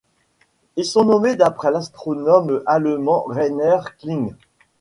[0.77, 4.33] Il est nommé d'après l'astronome allemand Rainer Kling.